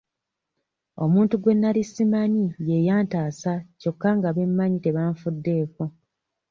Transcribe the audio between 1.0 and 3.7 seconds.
Omuntu gwe nali simanyi ye yantaasa